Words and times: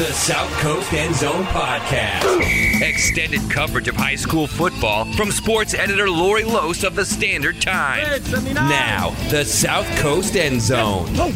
the 0.00 0.12
South 0.14 0.50
Coast 0.60 0.94
End 0.94 1.14
Zone 1.14 1.44
Podcast. 1.44 2.80
Extended 2.80 3.50
coverage 3.50 3.86
of 3.86 3.94
high 3.94 4.14
school 4.14 4.46
football 4.46 5.04
from 5.12 5.30
sports 5.30 5.74
editor 5.74 6.08
Lori 6.08 6.42
Los 6.42 6.84
of 6.84 6.94
the 6.94 7.04
Standard 7.04 7.60
Time. 7.60 8.22
Now, 8.54 9.10
the 9.28 9.44
South 9.44 9.86
Coast 9.98 10.36
End 10.36 10.62
Zone. 10.62 11.06
Oh, 11.16 11.30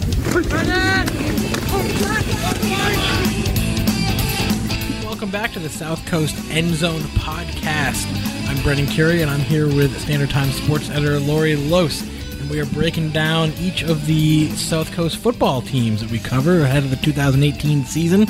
Welcome 5.05 5.31
back 5.31 5.53
to 5.53 5.59
the 5.59 5.69
South 5.69 6.03
Coast 6.07 6.35
End 6.51 6.71
Zone 6.71 7.03
Podcast. 7.19 8.07
I'm 8.49 8.63
Brendan 8.63 8.87
Curie, 8.87 9.21
and 9.21 9.31
I'm 9.31 9.41
here 9.41 9.67
with 9.67 10.01
Standard 10.01 10.31
Time 10.31 10.51
sports 10.51 10.89
editor 10.89 11.21
Lori 11.21 11.55
Los. 11.57 12.01
And 12.41 12.49
we 12.49 12.61
are 12.61 12.67
breaking 12.67 13.11
down 13.11 13.53
each 13.59 13.83
of 13.83 14.07
the 14.07 14.49
South 14.53 14.91
Coast 14.93 15.19
football 15.19 15.61
teams 15.61 16.01
that 16.01 16.11
we 16.11 16.19
cover 16.19 16.63
ahead 16.63 16.83
of 16.83 16.89
the 16.89 16.97
2018 16.97 17.85
season. 17.85 18.27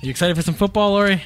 Are 0.00 0.06
you 0.06 0.10
excited 0.10 0.36
for 0.36 0.42
some 0.42 0.54
football, 0.54 0.92
Lori? 0.92 1.20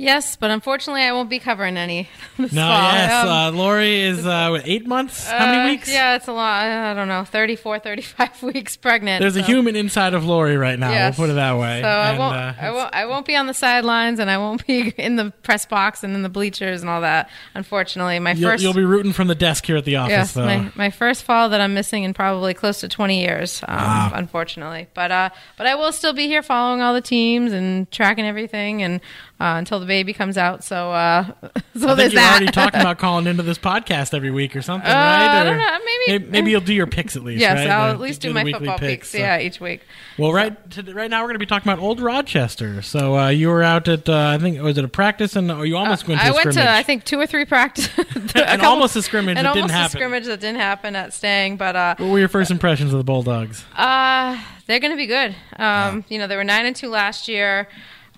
Yes, 0.00 0.36
but 0.36 0.52
unfortunately, 0.52 1.02
I 1.02 1.10
won't 1.10 1.28
be 1.28 1.40
covering 1.40 1.76
any. 1.76 2.08
This 2.38 2.52
No, 2.52 2.62
fall. 2.62 2.92
yes. 2.92 3.24
Um, 3.24 3.28
uh, 3.28 3.50
Lori 3.50 4.00
is, 4.00 4.24
uh, 4.24 4.50
what, 4.50 4.62
eight 4.64 4.86
months? 4.86 5.26
How 5.26 5.44
uh, 5.44 5.50
many 5.50 5.72
weeks? 5.72 5.90
Yeah, 5.92 6.14
it's 6.14 6.28
a 6.28 6.32
lot. 6.32 6.66
I 6.68 6.94
don't 6.94 7.08
know, 7.08 7.24
34, 7.24 7.78
35 7.80 8.42
weeks 8.44 8.76
pregnant. 8.76 9.20
There's 9.20 9.34
a 9.34 9.42
human 9.42 9.74
inside 9.74 10.14
of 10.14 10.24
Lori 10.24 10.56
right 10.56 10.78
now. 10.78 10.92
Yes. 10.92 11.18
We'll 11.18 11.26
put 11.26 11.32
it 11.32 11.34
that 11.34 11.58
way. 11.58 11.82
So 11.82 11.88
I 11.88 12.16
won't, 12.16 12.36
uh, 12.36 12.52
I 12.60 12.70
won't, 12.70 12.94
I 12.94 13.06
won't 13.06 13.26
be 13.26 13.34
on 13.34 13.48
the 13.48 13.54
sidelines, 13.54 14.20
and 14.20 14.30
I 14.30 14.38
won't 14.38 14.64
be 14.68 14.90
in 14.96 15.16
the 15.16 15.32
press 15.42 15.66
box 15.66 16.04
and 16.04 16.14
in 16.14 16.22
the 16.22 16.28
bleachers 16.28 16.80
and 16.80 16.88
all 16.88 17.00
that. 17.00 17.28
Unfortunately, 17.56 18.20
my 18.20 18.34
You'll, 18.34 18.52
1st 18.52 18.60
you'll 18.62 18.74
be 18.74 18.84
rooting 18.84 19.12
from 19.12 19.26
the 19.26 19.34
desk 19.34 19.66
here 19.66 19.76
at 19.76 19.84
the 19.84 19.96
office, 19.96 20.10
Yes, 20.12 20.32
though. 20.34 20.46
my, 20.46 20.70
my 20.76 20.90
first 20.90 21.24
fall 21.24 21.48
that 21.48 21.60
I'm 21.60 21.74
missing 21.74 22.04
in 22.04 22.14
probably 22.14 22.54
close 22.54 22.78
to 22.82 22.88
20 22.88 23.20
years, 23.20 23.64
um, 23.66 23.76
Wow. 23.76 24.12
unfortunately. 24.14 24.86
But 24.94 25.10
uh, 25.10 25.30
but 25.56 25.66
I 25.66 25.74
will 25.74 25.90
still 25.90 26.12
be 26.12 26.28
here 26.28 26.44
following 26.44 26.82
all 26.82 26.94
the 26.94 27.00
teams 27.00 27.52
and 27.52 27.90
tracking 27.90 28.26
everything, 28.26 28.80
and 28.80 29.00
uh, 29.40 29.54
until 29.58 29.78
the 29.80 29.86
baby 29.86 30.12
comes 30.12 30.36
out. 30.36 30.64
So 30.64 30.92
uh, 30.92 31.24
so 31.76 31.88
I 31.88 31.94
there's 31.94 32.12
you're 32.12 32.20
that. 32.22 32.30
already 32.32 32.46
talking 32.52 32.80
about 32.80 32.98
calling 32.98 33.26
into 33.26 33.42
this 33.42 33.58
podcast 33.58 34.14
every 34.14 34.30
week 34.30 34.56
or 34.56 34.62
something, 34.62 34.90
Uh, 34.90 34.94
right? 34.94 35.40
I 35.40 35.44
don't 35.44 35.56
know, 35.58 35.78
maybe- 36.06 36.24
maybe 36.30 36.50
you'll 36.50 36.60
do 36.60 36.74
your 36.74 36.86
picks 36.86 37.14
at 37.16 37.22
least. 37.22 37.40
yes, 37.40 37.56
right? 37.58 37.68
I'll 37.68 37.88
The- 37.88 37.94
at 37.94 38.00
least 38.00 38.20
do 38.20 38.28
the 38.28 38.34
my 38.34 38.50
football 38.50 38.78
picks. 38.78 39.10
so- 39.10 39.18
Yeah, 39.18 39.38
each 39.38 39.60
week. 39.60 39.82
Well, 40.18 40.32
right 40.32 40.70
to, 40.72 40.82
right 40.94 41.08
now 41.10 41.20
we're 41.20 41.28
going 41.28 41.34
to 41.34 41.38
be 41.38 41.46
talking 41.46 41.70
about 41.70 41.82
Old 41.82 42.00
Rochester. 42.00 42.82
So 42.82 43.16
uh, 43.16 43.28
you 43.28 43.48
were 43.48 43.62
out 43.62 43.86
at 43.88 44.08
uh, 44.08 44.16
I 44.34 44.38
think 44.38 44.60
was 44.60 44.76
it 44.78 44.84
a 44.84 44.88
practice 44.88 45.36
and 45.36 45.50
or 45.52 45.64
you 45.66 45.76
almost 45.76 46.08
went 46.08 46.20
to 46.20 46.26
Uh, 46.26 46.30
I 46.30 46.32
went 46.32 46.40
scrimmage. 46.52 46.64
to 46.64 46.70
I 46.70 46.82
think 46.82 47.04
two 47.04 47.20
or 47.20 47.26
three 47.26 47.44
practice, 47.44 47.88
And 48.34 48.62
almost 48.62 48.96
a 48.96 49.02
scrimmage 49.02 49.36
and 49.36 49.46
that 49.46 49.54
didn't 49.54 49.70
almost 49.70 49.74
happen. 49.74 49.96
a 49.96 50.00
scrimmage 50.00 50.24
that 50.26 50.40
didn't 50.40 50.58
happen 50.60 50.96
at 50.96 51.12
Stang, 51.12 51.56
but 51.56 51.76
uh, 51.76 51.94
What 51.98 52.08
were 52.10 52.18
your 52.18 52.28
first 52.28 52.50
impressions 52.50 52.92
of 52.92 52.98
the 52.98 53.04
Bulldogs? 53.04 53.64
Uh, 53.76 54.36
they're 54.66 54.80
going 54.80 54.92
to 54.92 54.96
be 54.96 55.06
good. 55.06 55.34
Um, 55.56 56.04
You 56.08 56.18
know, 56.18 56.26
they 56.26 56.36
were 56.36 56.44
nine 56.44 56.66
and 56.66 56.74
two 56.74 56.88
last 56.88 57.28
year. 57.28 57.68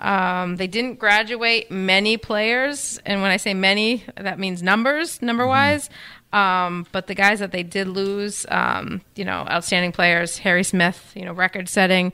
Um, 0.01 0.57
they 0.57 0.67
didn't 0.67 0.99
graduate 0.99 1.71
many 1.71 2.17
players, 2.17 2.99
and 3.05 3.23
when 3.23 3.31
I 3.31 3.37
say 3.37 3.55
many, 3.55 4.05
that 4.17 4.39
means 4.39 4.63
numbers, 4.63 5.21
number 5.23 5.47
wise. 5.47 5.91
Um, 6.33 6.87
but 6.93 7.07
the 7.07 7.15
guys 7.15 7.41
that 7.41 7.53
they 7.53 7.63
did 7.63 7.89
lose, 7.89 8.47
um, 8.51 9.03
you 9.17 9.25
know, 9.25 9.47
outstanding 9.51 9.93
players. 9.93 10.39
Harry 10.39 10.65
Smith, 10.65 11.13
you 11.15 11.25
know, 11.25 11.33
record-setting 11.33 12.13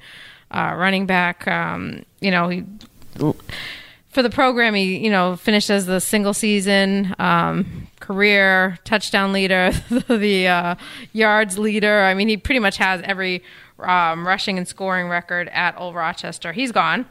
uh, 0.50 0.74
running 0.76 1.06
back. 1.06 1.46
Um, 1.46 2.04
you 2.20 2.30
know, 2.30 2.48
he 2.48 2.64
for 4.16 4.22
the 4.22 4.30
program, 4.30 4.74
he 4.74 4.96
you 4.96 5.10
know 5.10 5.36
finished 5.36 5.68
as 5.68 5.84
the 5.84 6.00
single 6.00 6.32
season 6.32 7.14
um, 7.18 7.86
career 8.00 8.78
touchdown 8.84 9.32
leader, 9.32 9.70
the 10.08 10.48
uh, 10.48 10.74
yards 11.12 11.58
leader. 11.58 12.00
I 12.00 12.14
mean, 12.14 12.28
he 12.28 12.38
pretty 12.38 12.60
much 12.60 12.78
has 12.78 13.02
every 13.04 13.42
um, 13.78 14.26
rushing 14.26 14.56
and 14.56 14.66
scoring 14.66 15.08
record 15.08 15.48
at 15.48 15.78
Old 15.78 15.94
Rochester. 15.94 16.52
He's 16.52 16.72
gone, 16.72 17.04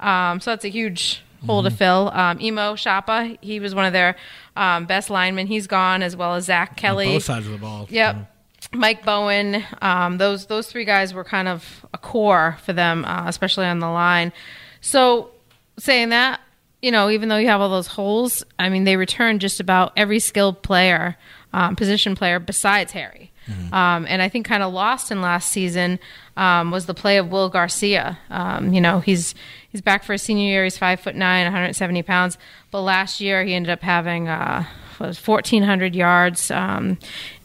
um, 0.00 0.40
so 0.40 0.50
that's 0.50 0.64
a 0.64 0.68
huge 0.68 1.22
hole 1.44 1.62
to 1.62 1.70
fill. 1.70 2.10
Um, 2.12 2.40
Emo 2.40 2.74
Shapa, 2.74 3.36
he 3.40 3.60
was 3.60 3.74
one 3.74 3.84
of 3.84 3.92
their 3.92 4.16
um, 4.56 4.86
best 4.86 5.10
linemen. 5.10 5.46
He's 5.46 5.66
gone, 5.66 6.02
as 6.02 6.16
well 6.16 6.34
as 6.34 6.44
Zach 6.44 6.76
Kelly. 6.76 7.06
Both 7.06 7.24
sides 7.24 7.46
of 7.46 7.52
the 7.52 7.58
ball. 7.58 7.86
Yep. 7.90 8.32
Mike 8.72 9.04
Bowen, 9.04 9.64
um, 9.80 10.18
those 10.18 10.46
those 10.46 10.66
three 10.66 10.84
guys 10.84 11.14
were 11.14 11.24
kind 11.24 11.46
of 11.46 11.86
a 11.94 11.98
core 11.98 12.58
for 12.64 12.72
them, 12.72 13.04
uh, 13.04 13.24
especially 13.26 13.66
on 13.66 13.78
the 13.78 13.88
line. 13.88 14.32
So, 14.80 15.30
saying 15.78 16.08
that, 16.10 16.40
you 16.82 16.90
know, 16.90 17.08
even 17.10 17.28
though 17.28 17.36
you 17.36 17.48
have 17.48 17.60
all 17.60 17.70
those 17.70 17.86
holes, 17.86 18.44
I 18.58 18.68
mean, 18.68 18.84
they 18.84 18.96
returned 18.96 19.40
just 19.40 19.60
about 19.60 19.92
every 19.96 20.18
skilled 20.18 20.62
player, 20.62 21.16
um, 21.52 21.76
position 21.76 22.16
player 22.16 22.38
besides 22.38 22.92
Harry. 22.92 23.32
Um, 23.72 24.06
and 24.08 24.20
I 24.20 24.28
think 24.28 24.44
kind 24.44 24.64
of 24.64 24.72
lost 24.72 25.12
in 25.12 25.20
last 25.22 25.52
season 25.52 26.00
um, 26.36 26.70
was 26.70 26.86
the 26.86 26.94
play 26.94 27.16
of 27.18 27.30
Will 27.30 27.48
Garcia. 27.48 28.18
Um, 28.30 28.72
you 28.72 28.80
know, 28.80 29.00
he's 29.00 29.34
he's 29.70 29.80
back 29.80 30.04
for 30.04 30.12
his 30.12 30.22
senior 30.22 30.44
year. 30.44 30.64
He's 30.64 30.78
five 30.78 31.00
foot 31.00 31.14
nine, 31.16 31.44
170 31.44 32.02
pounds. 32.02 32.38
But 32.70 32.82
last 32.82 33.20
year 33.20 33.44
he 33.44 33.54
ended 33.54 33.70
up 33.70 33.82
having 33.82 34.28
uh, 34.28 34.64
was 34.98 35.18
1,400 35.18 35.94
yards 35.94 36.50
um, 36.50 36.96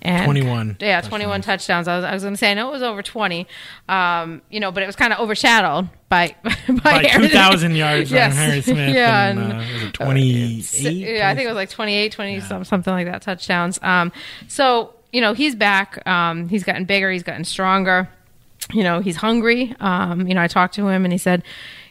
and 0.02 0.24
21 0.24 0.78
Yeah, 0.80 1.02
21 1.02 1.42
touchdowns. 1.42 1.88
I 1.88 1.98
was, 1.98 2.06
I 2.06 2.14
was 2.14 2.24
going 2.24 2.34
to 2.34 2.38
say 2.38 2.52
I 2.52 2.54
know 2.54 2.70
it 2.70 2.72
was 2.72 2.82
over 2.82 3.02
20. 3.02 3.46
Um, 3.90 4.42
you 4.50 4.60
know, 4.62 4.72
but 4.72 4.84
it 4.84 4.86
was 4.86 4.96
kind 4.96 5.12
of 5.14 5.20
overshadowed 5.20 5.90
by 6.08 6.36
by, 6.44 6.80
By 6.82 7.04
2,000 7.04 7.76
yards 7.76 8.10
Yes. 8.12 8.32
on 8.32 8.38
Harry 8.38 8.62
Smith. 8.62 8.78
yeah, 8.96 9.28
and, 9.28 9.40
and- 9.40 9.54
uh, 9.54 9.88
it 9.88 9.94
28? 9.94 10.82
yeah, 10.82 11.30
I 11.30 11.36
think 11.36 11.46
it 11.46 11.50
was 11.50 11.56
like 11.56 11.70
28, 11.70 12.12
20, 12.12 12.40
some, 12.42 12.64
something 12.64 12.94
like 12.94 13.08
that 13.08 13.22
touchdowns. 13.22 13.80
Um, 13.82 14.12
so, 14.48 14.94
you 15.12 15.20
know, 15.22 15.34
he's 15.34 15.56
back. 15.56 16.06
Um, 16.08 16.48
he's 16.48 16.64
gotten 16.64 16.86
bigger. 16.86 17.12
He's 17.12 17.24
gotten 17.24 17.44
stronger. 17.44 18.08
You 18.74 18.84
know, 18.84 19.00
he's 19.00 19.18
hungry. 19.18 19.76
Um, 19.80 20.28
you 20.28 20.34
know, 20.34 20.42
I 20.42 20.48
talked 20.48 20.76
to 20.76 20.88
him 20.88 21.06
and 21.06 21.12
he 21.12 21.18
said, 21.18 21.44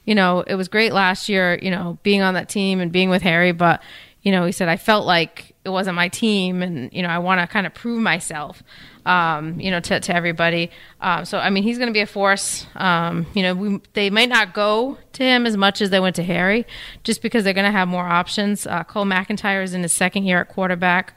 you 0.05 0.15
know, 0.15 0.41
it 0.47 0.55
was 0.55 0.69
great 0.69 0.93
last 0.93 1.29
year, 1.29 1.59
you 1.61 1.71
know, 1.71 1.99
being 2.03 2.23
on 2.23 2.35
that 2.35 2.49
team 2.49 2.81
and 2.81 2.91
being 2.91 3.11
with 3.11 3.23
Harry, 3.23 3.53
but, 3.53 3.83
you 4.23 4.33
know, 4.33 4.45
he 4.45 4.53
said, 4.53 4.69
I 4.69 4.77
felt 4.77 5.07
like 5.07 5.55
it 5.65 5.69
wasn't 5.69 5.97
my 5.97 6.09
team 6.09 6.63
and, 6.63 6.93
you 6.93 7.03
know, 7.03 7.09
I 7.09 7.19
want 7.19 7.41
to 7.41 7.47
kind 7.47 7.67
of 7.67 7.75
prove 7.75 8.01
myself, 8.01 8.63
um, 9.05 9.61
you 9.61 9.71
know, 9.71 9.81
to, 9.81 10.01
to 10.01 10.15
everybody. 10.15 10.71
Um, 11.01 11.25
so, 11.25 11.39
I 11.39 11.51
mean, 11.51 11.63
he's 11.63 11.79
going 11.79 11.89
to 11.89 11.93
be 11.93 12.01
a 12.01 12.07
force. 12.07 12.67
Um, 12.77 13.27
you 13.35 13.43
know, 13.43 13.55
we, 13.55 13.81
they 13.93 14.11
might 14.11 14.29
not 14.29 14.55
go 14.55 14.99
to 15.13 15.23
him 15.23 15.47
as 15.47 15.57
much 15.57 15.83
as 15.83 15.91
they 15.91 16.01
went 16.01 16.17
to 16.17 16.23
Harry 16.23 16.67
just 17.05 17.21
because 17.23 17.45
they're 17.45 17.53
going 17.55 17.67
to 17.67 17.71
have 17.71 17.89
more 17.89 18.07
options. 18.07 18.67
Uh, 18.67 18.85
Cole 18.85 19.05
McIntyre 19.05 19.63
is 19.63 19.75
in 19.75 19.83
his 19.83 19.93
second 19.93 20.25
year 20.25 20.41
at 20.41 20.49
quarterback 20.49 21.15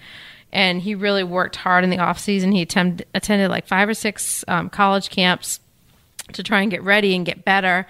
and 0.53 0.81
he 0.81 0.95
really 0.95 1.23
worked 1.23 1.57
hard 1.57 1.83
in 1.83 1.89
the 1.89 1.97
offseason. 1.97 2.53
He 2.53 2.61
attend, 2.61 3.03
attended 3.13 3.49
like 3.49 3.67
five 3.67 3.89
or 3.89 3.93
six 3.93 4.45
um, 4.47 4.69
college 4.69 5.09
camps 5.09 5.59
to 6.31 6.43
try 6.43 6.61
and 6.61 6.71
get 6.71 6.83
ready 6.83 7.15
and 7.15 7.25
get 7.25 7.43
better. 7.43 7.87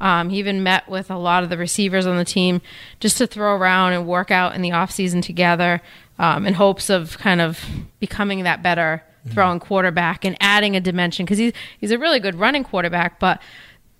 Um, 0.00 0.30
he 0.30 0.38
even 0.38 0.62
met 0.62 0.88
with 0.88 1.10
a 1.10 1.16
lot 1.16 1.42
of 1.42 1.50
the 1.50 1.56
receivers 1.56 2.06
on 2.06 2.16
the 2.16 2.24
team 2.24 2.60
just 3.00 3.18
to 3.18 3.26
throw 3.26 3.54
around 3.54 3.92
and 3.92 4.06
work 4.06 4.30
out 4.30 4.54
in 4.54 4.62
the 4.62 4.70
offseason 4.70 5.22
together 5.22 5.80
um, 6.18 6.46
in 6.46 6.54
hopes 6.54 6.90
of 6.90 7.16
kind 7.18 7.40
of 7.40 7.64
becoming 8.00 8.42
that 8.42 8.62
better 8.62 9.02
throwing 9.28 9.58
quarterback 9.58 10.24
and 10.24 10.36
adding 10.40 10.76
a 10.76 10.80
dimension 10.80 11.24
because 11.24 11.38
he's, 11.38 11.52
he's 11.78 11.90
a 11.90 11.98
really 11.98 12.20
good 12.20 12.36
running 12.36 12.64
quarterback, 12.64 13.18
but 13.18 13.40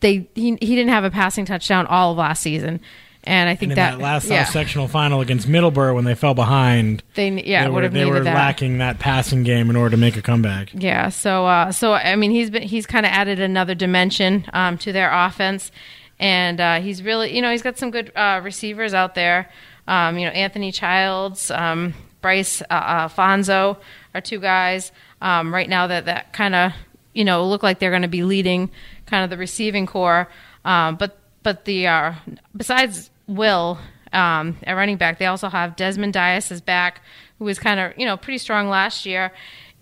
they 0.01 0.29
he, 0.35 0.57
he 0.61 0.77
didn't 0.77 0.89
have 0.89 1.05
a 1.05 1.11
passing 1.11 1.45
touchdown 1.45 1.87
all 1.87 2.13
of 2.13 2.19
last 2.19 2.43
season. 2.43 2.81
And 3.27 3.49
I 3.49 3.57
think 3.57 3.73
And 3.73 3.73
in 3.73 3.77
that, 3.77 3.91
that, 3.99 4.01
last 4.01 4.29
yeah, 4.29 4.45
sectional 4.45 4.87
final 4.87 5.21
against 5.21 5.49
Middleborough 5.49 5.97
when 5.97 6.05
they 6.05 6.15
fell 6.15 6.35
behind, 6.35 7.03
they 7.15 7.29
yeah 7.43 7.65
they 7.65 7.69
would 7.71 7.75
were, 7.75 7.83
have 7.83 7.93
they 7.93 8.05
were 8.05 8.21
that. 8.21 8.35
lacking 8.35 8.79
that 8.79 9.01
passing 9.01 9.43
game 9.43 9.69
in 9.69 9.75
order 9.75 9.91
to 9.91 9.97
make 9.97 10.17
a 10.17 10.23
comeback. 10.23 10.71
Yeah, 10.73 11.09
so 11.09 11.45
uh, 11.45 11.73
so 11.73 11.93
I 11.95 12.15
mean 12.15 12.31
he's 12.31 12.51
been 12.51 12.63
he's 12.63 12.87
kind 12.87 13.05
of 13.05 13.11
added 13.11 13.41
another 13.41 13.75
dimension 13.75 14.47
um, 14.53 14.79
to 14.79 14.93
their 14.93 15.11
offense, 15.13 15.73
and 16.21 16.61
uh, 16.61 16.81
he's 16.81 17.03
really 17.03 17.35
you 17.35 17.43
know 17.43 17.51
he's 17.51 17.63
got 17.63 17.79
some 17.79 17.91
good 17.91 18.13
uh, 18.15 18.41
receivers 18.45 18.95
out 18.95 19.17
there. 19.17 19.51
Um, 19.89 20.19
you 20.19 20.27
know 20.27 20.33
Anthony 20.33 20.71
Childs, 20.71 21.51
um, 21.51 21.95
Bryce 22.21 22.63
uh, 22.63 22.65
Alfonso 22.71 23.79
are 24.15 24.21
two 24.21 24.39
guys 24.39 24.93
um, 25.21 25.53
right 25.53 25.69
now 25.69 25.89
that 25.89 26.05
that 26.05 26.33
kind 26.33 26.55
of 26.55 26.73
you 27.13 27.25
know 27.25 27.45
look 27.45 27.65
like 27.65 27.81
they're 27.81 27.91
going 27.91 28.03
to 28.03 28.09
be 28.09 28.23
leading 28.23 28.71
kind 29.07 29.25
of 29.25 29.31
the 29.31 29.37
receiving 29.37 29.85
core. 29.87 30.29
Um, 30.65 30.95
but 30.95 31.19
but 31.43 31.65
the 31.65 31.89
uh, 31.89 32.13
besides 32.57 33.11
Will 33.27 33.79
um, 34.13 34.57
at 34.63 34.75
running 34.75 34.97
back, 34.97 35.19
they 35.19 35.27
also 35.27 35.49
have 35.49 35.77
Desmond 35.77 36.13
Dias 36.13 36.51
is 36.51 36.61
back, 36.61 37.01
who 37.39 37.45
was 37.45 37.59
kind 37.59 37.81
of 37.81 37.93
you 37.99 38.07
know 38.07 38.17
pretty 38.17 38.39
strong 38.39 38.69
last 38.69 39.05
year, 39.07 39.33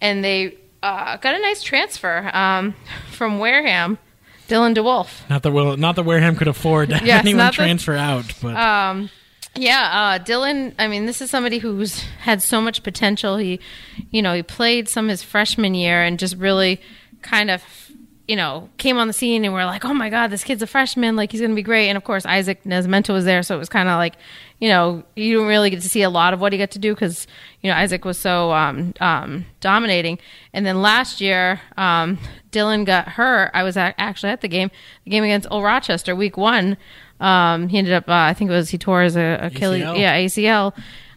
and 0.00 0.24
they 0.24 0.56
uh, 0.82 1.16
got 1.18 1.34
a 1.34 1.38
nice 1.40 1.62
transfer 1.62 2.30
um, 2.34 2.74
from 3.10 3.38
Wareham, 3.38 3.98
Dylan 4.48 4.74
DeWolf. 4.74 5.28
Not 5.30 5.42
that 5.42 5.52
Will, 5.52 5.76
not 5.76 5.96
that 5.96 6.02
Wareham 6.04 6.36
could 6.36 6.48
afford 6.48 6.88
to 6.90 6.96
have 6.98 7.06
Yes, 7.06 7.20
anyone 7.24 7.38
not 7.38 7.52
that- 7.52 7.56
transfer 7.56 7.94
out, 7.94 8.32
but 8.42 8.56
Um, 8.56 9.10
yeah, 9.56 10.16
uh, 10.20 10.24
Dylan. 10.24 10.74
I 10.78 10.88
mean, 10.88 11.06
this 11.06 11.20
is 11.22 11.30
somebody 11.30 11.58
who's 11.58 12.00
had 12.22 12.42
so 12.42 12.60
much 12.60 12.82
potential. 12.82 13.36
He, 13.36 13.60
you 14.10 14.20
know, 14.20 14.34
he 14.34 14.42
played 14.42 14.88
some 14.88 15.08
his 15.08 15.22
freshman 15.22 15.74
year 15.74 16.02
and 16.02 16.18
just 16.18 16.36
really 16.36 16.80
kind 17.22 17.50
of 17.52 17.62
you 18.26 18.36
know, 18.36 18.70
came 18.78 18.96
on 18.96 19.06
the 19.06 19.12
scene 19.12 19.44
and 19.44 19.52
we're 19.52 19.66
like, 19.66 19.84
oh 19.84 19.92
my 19.92 20.08
God, 20.08 20.28
this 20.28 20.44
kid's 20.44 20.62
a 20.62 20.66
freshman. 20.66 21.14
Like, 21.14 21.30
he's 21.30 21.40
going 21.40 21.50
to 21.50 21.56
be 21.56 21.62
great. 21.62 21.88
And 21.88 21.96
of 21.96 22.04
course, 22.04 22.24
Isaac 22.24 22.64
Nascimento 22.64 23.12
was 23.12 23.26
there. 23.26 23.42
So 23.42 23.54
it 23.54 23.58
was 23.58 23.68
kind 23.68 23.88
of 23.88 23.96
like, 23.96 24.14
you 24.60 24.68
know, 24.68 25.02
you 25.14 25.34
didn't 25.34 25.48
really 25.48 25.68
get 25.68 25.82
to 25.82 25.88
see 25.88 26.02
a 26.02 26.08
lot 26.08 26.32
of 26.32 26.40
what 26.40 26.52
he 26.52 26.58
got 26.58 26.70
to 26.70 26.78
do 26.78 26.94
because, 26.94 27.26
you 27.60 27.70
know, 27.70 27.76
Isaac 27.76 28.04
was 28.04 28.16
so 28.16 28.50
um, 28.52 28.94
um, 29.00 29.44
dominating. 29.60 30.18
And 30.54 30.64
then 30.64 30.80
last 30.80 31.20
year, 31.20 31.60
um, 31.76 32.18
Dylan 32.50 32.86
got 32.86 33.08
hurt. 33.08 33.50
I 33.52 33.62
was 33.62 33.76
actually 33.76 34.30
at 34.30 34.40
the 34.40 34.48
game, 34.48 34.70
the 35.04 35.10
game 35.10 35.24
against 35.24 35.48
Old 35.50 35.64
Rochester, 35.64 36.16
week 36.16 36.38
one. 36.38 36.78
Um, 37.20 37.68
he 37.68 37.76
ended 37.76 37.92
up, 37.92 38.08
uh, 38.08 38.12
I 38.12 38.32
think 38.32 38.50
it 38.50 38.54
was, 38.54 38.70
he 38.70 38.78
tore 38.78 39.02
his 39.02 39.16
uh, 39.18 39.38
Achilles, 39.42 39.82
ACL? 39.82 39.98
yeah, 39.98 40.18
ACL. 40.18 40.74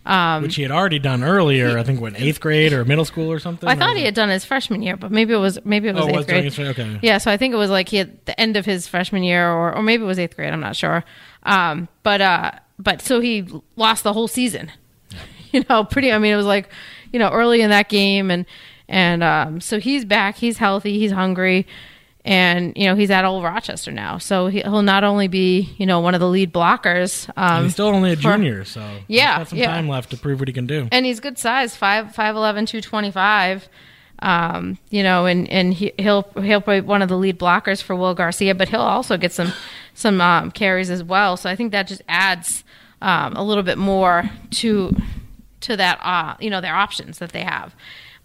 Um, 0.07 0.43
which 0.43 0.55
he 0.55 0.61
had 0.61 0.71
already 0.71 0.99
done 0.99 1.21
earlier. 1.23 1.77
I 1.77 1.83
think 1.83 1.99
what 1.99 2.13
eighth 2.19 2.39
grade 2.39 2.71
or 2.71 2.85
middle 2.85 3.03
school 3.05 3.29
or 3.31 3.39
something. 3.39 3.67
I 3.67 3.75
thought 3.75 3.97
he 3.97 4.03
had 4.05 4.13
done 4.13 4.29
his 4.29 4.45
freshman 4.45 4.81
year, 4.81 4.95
but 4.95 5.11
maybe 5.11 5.33
it 5.33 5.37
was 5.37 5.59
maybe 5.65 5.89
it 5.89 5.95
was 5.95 6.05
Oh, 6.05 6.07
eighth 6.09 6.15
was 6.15 6.25
grade. 6.25 6.43
his- 6.45 6.57
okay. 6.59 6.99
Yeah, 7.01 7.17
so 7.17 7.29
I 7.29 7.35
think 7.35 7.53
it 7.53 7.57
was 7.57 7.69
like 7.69 7.89
he 7.89 7.97
had 7.97 8.25
the 8.25 8.39
end 8.39 8.55
of 8.55 8.65
his 8.65 8.87
freshman 8.87 9.23
year, 9.23 9.49
or 9.51 9.75
or 9.75 9.83
maybe 9.83 10.03
it 10.03 10.07
was 10.07 10.17
eighth 10.17 10.35
grade. 10.37 10.53
I'm 10.53 10.61
not 10.61 10.75
sure. 10.77 11.03
Um, 11.43 11.89
but 12.03 12.21
uh, 12.21 12.51
but 12.79 13.01
so 13.01 13.19
he 13.19 13.47
lost 13.75 14.03
the 14.03 14.13
whole 14.13 14.27
season. 14.27 14.71
You 15.53 15.63
know, 15.69 15.85
pretty. 15.85 16.11
I 16.11 16.19
mean, 16.19 16.33
it 16.33 16.35
was 16.35 16.45
like 16.45 16.69
you 17.13 17.19
know 17.19 17.29
early 17.29 17.61
in 17.61 17.69
that 17.69 17.87
game, 17.87 18.29
and 18.31 18.45
and 18.89 19.23
um, 19.23 19.61
so 19.61 19.79
he's 19.79 20.03
back. 20.03 20.35
He's 20.35 20.57
healthy. 20.57 20.99
He's 20.99 21.11
hungry. 21.13 21.65
And 22.27 22.73
you 22.75 22.85
know 22.85 22.95
he's 22.95 23.09
at 23.09 23.23
Old 23.25 23.43
Rochester 23.43 23.91
now, 23.91 24.17
so 24.17 24.47
he- 24.47 24.61
he'll 24.61 24.81
not 24.81 25.03
only 25.03 25.27
be 25.27 25.73
you 25.77 25.85
know 25.85 25.99
one 26.01 26.13
of 26.13 26.19
the 26.19 26.27
lead 26.27 26.53
blockers. 26.53 27.29
Um, 27.37 27.63
he's 27.63 27.73
still 27.73 27.87
only 27.87 28.11
a 28.11 28.15
for- 28.15 28.21
junior, 28.23 28.65
so 28.65 28.81
Yeah, 29.07 29.35
he's 29.35 29.37
got 29.39 29.47
some 29.49 29.57
yeah. 29.59 29.67
time 29.67 29.87
left 29.87 30.09
to 30.11 30.17
prove 30.17 30.39
what 30.39 30.47
he 30.49 30.53
can 30.53 30.67
do. 30.67 30.89
and 30.91 31.05
he's 31.05 31.19
good 31.19 31.37
size 31.37 31.75
five 31.75 32.13
five 32.13 32.35
eleven 32.35 32.65
two 32.65 32.81
twenty 32.81 33.11
five 33.11 33.67
um 34.19 34.77
you 34.89 35.03
know 35.03 35.25
and 35.27 35.47
and 35.49 35.75
he, 35.75 35.93
he'll 35.99 36.23
he'll 36.41 36.59
be 36.59 36.81
one 36.81 37.01
of 37.03 37.07
the 37.09 37.15
lead 37.17 37.37
blockers 37.37 37.83
for 37.83 37.95
will 37.95 38.15
garcia 38.15 38.55
but 38.55 38.67
he'll 38.67 38.81
also 38.81 39.15
get 39.15 39.31
some 39.31 39.53
some 39.93 40.19
um, 40.21 40.49
carries 40.49 40.89
as 40.89 41.03
well 41.03 41.37
so 41.37 41.47
i 41.47 41.55
think 41.55 41.71
that 41.71 41.87
just 41.87 42.01
adds 42.07 42.63
um, 43.03 43.35
a 43.35 43.43
little 43.43 43.61
bit 43.61 43.77
more 43.77 44.27
to 44.49 44.91
to 45.61 45.77
that 45.77 45.99
uh 46.01 46.35
you 46.39 46.49
know 46.49 46.61
their 46.61 46.73
options 46.75 47.19
that 47.19 47.31
they 47.31 47.43
have 47.43 47.75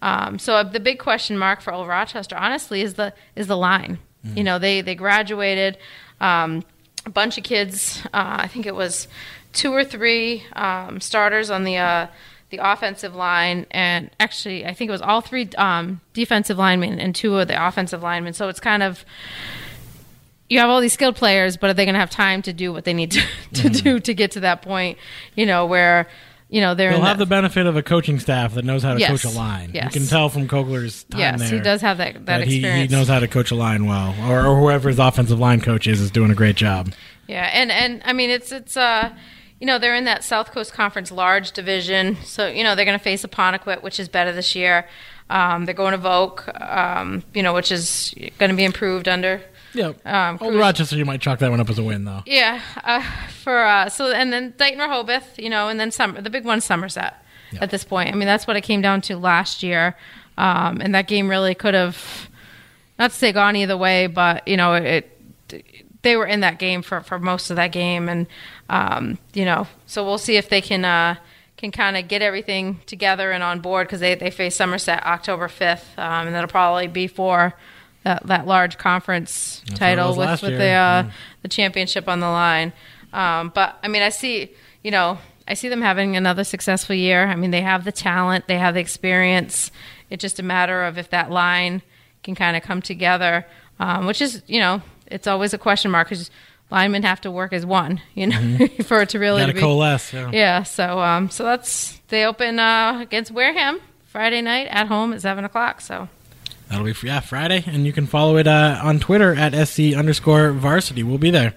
um 0.03 0.37
so 0.37 0.63
the 0.63 0.79
big 0.79 0.99
question 0.99 1.37
mark 1.37 1.61
for 1.61 1.73
old 1.73 1.87
rochester 1.87 2.35
honestly 2.37 2.81
is 2.81 2.93
the 2.93 3.11
is 3.35 3.47
the 3.47 3.57
line 3.57 3.97
you 4.35 4.43
know 4.43 4.57
they 4.57 4.79
they 4.79 4.95
graduated 4.95 5.77
um 6.21 6.63
a 7.05 7.09
bunch 7.09 7.37
of 7.37 7.43
kids 7.43 8.01
uh, 8.13 8.37
i 8.39 8.47
think 8.47 8.65
it 8.65 8.75
was 8.75 9.07
two 9.53 9.71
or 9.73 9.83
three 9.83 10.43
um, 10.53 10.99
starters 10.99 11.49
on 11.49 11.63
the 11.63 11.77
uh, 11.77 12.07
the 12.49 12.59
offensive 12.71 13.15
line, 13.15 13.65
and 13.71 14.11
actually, 14.19 14.65
I 14.65 14.73
think 14.73 14.89
it 14.89 14.91
was 14.91 15.01
all 15.01 15.21
three 15.21 15.49
um, 15.57 16.01
defensive 16.13 16.57
linemen 16.57 16.99
and 16.99 17.15
two 17.15 17.37
of 17.39 17.47
the 17.47 17.67
offensive 17.67 18.03
linemen. 18.03 18.33
So 18.33 18.47
it's 18.49 18.59
kind 18.59 18.83
of 18.83 19.05
you 20.49 20.59
have 20.59 20.69
all 20.69 20.81
these 20.81 20.93
skilled 20.93 21.15
players, 21.15 21.57
but 21.57 21.71
are 21.71 21.73
they 21.73 21.85
going 21.85 21.95
to 21.95 21.99
have 21.99 22.11
time 22.11 22.43
to 22.43 22.53
do 22.53 22.71
what 22.71 22.83
they 22.83 22.93
need 22.93 23.11
to, 23.11 23.21
to 23.53 23.69
do 23.69 23.99
to 23.99 24.13
get 24.13 24.31
to 24.31 24.41
that 24.41 24.61
point? 24.61 24.97
You 25.35 25.45
know, 25.45 25.65
where 25.65 26.07
you 26.53 26.61
know 26.61 26.75
they're 26.75 26.91
He'll 26.91 27.01
have 27.01 27.17
the 27.17 27.25
benefit 27.25 27.65
of 27.65 27.75
a 27.75 27.81
coaching 27.83 28.19
staff 28.19 28.53
that 28.53 28.63
knows 28.63 28.83
how 28.83 28.93
to 28.93 28.99
Yes. 28.99 29.09
coach 29.09 29.25
a 29.33 29.35
line. 29.35 29.71
Yes. 29.73 29.85
You 29.93 29.99
can 30.01 30.07
tell 30.07 30.29
from 30.29 30.47
Kogler's 30.47 31.03
time 31.05 31.19
yes, 31.19 31.39
there. 31.39 31.57
he 31.57 31.59
does 31.63 31.81
have 31.81 31.97
that 31.97 32.13
that, 32.13 32.25
that 32.25 32.43
he, 32.43 32.51
he 32.53 32.57
experience. 32.59 32.91
knows 32.91 33.07
how 33.07 33.19
to 33.19 33.27
coach 33.27 33.49
a 33.51 33.55
line 33.55 33.85
well, 33.87 34.15
or, 34.29 34.45
or 34.45 34.59
whoever 34.59 34.87
his 34.89 34.99
offensive 34.99 35.39
line 35.39 35.61
coach 35.61 35.87
is 35.87 35.99
is 35.99 36.11
doing 36.11 36.29
a 36.31 36.35
great 36.35 36.55
job. 36.55 36.93
Yeah, 37.27 37.49
and 37.51 37.71
and 37.71 38.01
I 38.05 38.13
mean 38.13 38.29
it's 38.29 38.51
it's 38.51 38.77
uh 38.77 39.09
you 39.59 39.65
know 39.67 39.79
they're 39.79 39.95
in 39.95 40.05
that 40.05 40.23
South 40.23 40.51
Coast 40.51 40.73
Conference 40.73 41.11
large 41.11 41.53
division, 41.53 42.17
so 42.23 42.47
you 42.47 42.63
know 42.63 42.75
they're 42.75 42.85
going 42.85 42.99
to 42.99 43.03
face 43.03 43.23
Apponequet, 43.23 43.81
which 43.81 43.99
is 43.99 44.07
better 44.07 44.31
this 44.31 44.55
year. 44.55 44.87
Um, 45.29 45.65
they're 45.65 45.73
going 45.73 45.93
to 45.93 45.97
Voke, 45.97 46.41
um, 46.61 47.23
you 47.33 47.41
know, 47.41 47.53
which 47.53 47.71
is 47.71 48.13
going 48.37 48.51
to 48.51 48.55
be 48.57 48.65
improved 48.65 49.07
under. 49.07 49.41
Yeah, 49.73 49.93
Um, 50.05 50.37
Old 50.41 50.55
Rochester, 50.55 50.95
you 50.97 51.05
might 51.05 51.21
chalk 51.21 51.39
that 51.39 51.49
one 51.51 51.59
up 51.59 51.69
as 51.69 51.79
a 51.79 51.83
win, 51.83 52.05
though. 52.05 52.21
Yeah, 52.25 52.61
uh, 52.83 53.03
for 53.41 53.57
uh, 53.63 53.89
so 53.89 54.11
and 54.11 54.31
then 54.31 54.53
Dighton 54.57 54.79
Rehoboth, 54.79 55.39
you 55.39 55.49
know, 55.49 55.67
and 55.69 55.79
then 55.79 55.91
Summer. 55.91 56.21
The 56.21 56.29
big 56.29 56.45
one's 56.45 56.63
Somerset 56.65 57.13
Yeah. 57.51 57.59
at 57.63 57.71
this 57.71 57.83
point. 57.83 58.09
I 58.09 58.15
mean, 58.15 58.27
that's 58.27 58.45
what 58.47 58.55
it 58.55 58.61
came 58.61 58.81
down 58.81 59.01
to 59.01 59.17
last 59.17 59.63
year, 59.63 59.95
um, 60.37 60.79
and 60.81 60.93
that 60.95 61.07
game 61.07 61.27
really 61.29 61.55
could 61.55 61.73
have 61.73 62.29
not 62.99 63.11
to 63.11 63.17
say 63.17 63.31
gone 63.31 63.55
either 63.55 63.75
way, 63.77 64.07
but 64.07 64.47
you 64.47 64.57
know, 64.57 64.75
it 64.75 65.09
they 66.03 66.17
were 66.17 66.25
in 66.27 66.41
that 66.41 66.59
game 66.59 66.81
for 66.81 67.01
for 67.01 67.17
most 67.17 67.49
of 67.49 67.55
that 67.55 67.71
game, 67.71 68.09
and 68.09 68.27
um, 68.69 69.17
you 69.33 69.45
know, 69.45 69.67
so 69.87 70.03
we'll 70.03 70.17
see 70.17 70.35
if 70.37 70.49
they 70.49 70.61
can. 70.61 70.85
Uh, 70.85 71.15
can 71.55 71.71
kind 71.71 71.95
of 71.95 72.09
get 72.09 72.21
everything 72.21 72.81
together 72.87 73.31
and 73.31 73.41
on 73.41 73.61
board 73.61 73.87
because 73.87 74.01
they, 74.01 74.15
they 74.15 74.29
face 74.29 74.53
Somerset 74.53 75.01
October 75.05 75.47
5th, 75.47 75.97
um, 75.97 76.27
and 76.27 76.35
that'll 76.35 76.49
probably 76.49 76.87
be 76.87 77.07
for 77.07 77.53
that, 78.03 78.25
that 78.27 78.47
large 78.47 78.77
conference 78.77 79.61
what 79.65 79.75
it 79.75 79.79
title 79.79 80.15
with, 80.15 80.41
with 80.41 80.51
year, 80.51 80.57
the 80.57 80.69
uh, 80.71 81.11
the 81.41 81.47
championship 81.47 82.07
on 82.07 82.19
the 82.19 82.27
line. 82.27 82.73
Um, 83.11 83.51
but 83.53 83.77
I 83.83 83.87
mean, 83.87 84.01
I 84.01 84.09
see, 84.09 84.51
you 84.83 84.91
know, 84.91 85.19
I 85.47 85.53
see 85.53 85.69
them 85.69 85.81
having 85.81 86.15
another 86.15 86.43
successful 86.43 86.95
year. 86.95 87.25
I 87.27 87.35
mean, 87.35 87.51
they 87.51 87.61
have 87.61 87.83
the 87.83 87.91
talent, 87.91 88.47
they 88.47 88.57
have 88.57 88.73
the 88.73 88.79
experience. 88.79 89.71
It's 90.09 90.21
just 90.21 90.39
a 90.39 90.43
matter 90.43 90.83
of 90.83 90.97
if 90.97 91.09
that 91.09 91.31
line 91.31 91.81
can 92.23 92.35
kind 92.35 92.55
of 92.55 92.63
come 92.63 92.81
together, 92.81 93.45
um, 93.79 94.05
which 94.05 94.21
is, 94.21 94.41
you 94.47 94.59
know, 94.59 94.81
it's 95.07 95.27
always 95.27 95.53
a 95.53 95.57
question 95.57 95.91
mark 95.91 96.09
because 96.09 96.31
linemen 96.71 97.03
have 97.03 97.21
to 97.21 97.31
work 97.31 97.53
as 97.53 97.65
one, 97.65 98.01
you 98.15 98.27
know, 98.27 98.67
for 98.83 99.01
it 99.01 99.09
to 99.09 99.19
really 99.19 99.45
to 99.45 99.53
be. 99.53 99.59
coalesce. 99.59 100.13
Yeah. 100.13 100.31
Yeah, 100.31 100.63
so 100.63 100.99
um, 100.99 101.29
so 101.29 101.43
that's 101.43 101.99
they 102.07 102.25
open 102.25 102.59
uh, 102.59 102.99
against 103.01 103.31
Wareham 103.31 103.79
Friday 104.05 104.41
night 104.41 104.67
at 104.67 104.87
home 104.87 105.13
at 105.13 105.21
seven 105.21 105.45
o'clock. 105.45 105.81
So 105.81 106.09
That'll 106.69 106.85
be 106.85 106.93
yeah 107.03 107.19
Friday, 107.19 107.63
and 107.67 107.85
you 107.85 107.93
can 107.93 108.07
follow 108.07 108.37
it 108.37 108.47
uh, 108.47 108.79
on 108.83 108.99
Twitter 108.99 109.35
at 109.35 109.53
sc 109.67 109.79
underscore 109.79 110.51
varsity. 110.51 111.03
We'll 111.03 111.17
be 111.17 111.31
there. 111.31 111.53